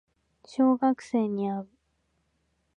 [0.45, 1.67] 小学生に会う